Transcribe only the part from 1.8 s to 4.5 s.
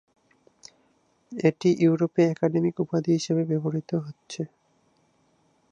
ইউরোপে একাডেমিক উপাধি হিসাবে ব্যবহৃত হচ্ছে।